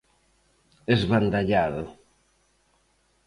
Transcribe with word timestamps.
Esbandallado. 0.93 1.83